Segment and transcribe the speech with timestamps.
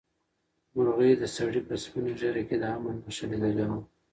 [0.73, 3.79] مرغۍ د سړي په سپینه ږیره کې د امن نښه لیدلې وه.